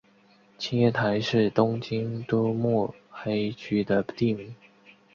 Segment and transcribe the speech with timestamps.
[0.57, 4.55] 青叶台是东京都目黑区的地名。